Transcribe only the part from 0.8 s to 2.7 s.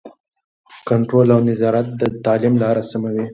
کنټرول او نظارت د تعلیم